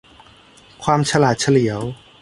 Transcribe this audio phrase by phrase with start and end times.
[0.83, 1.81] ความฉลาดเฉลียว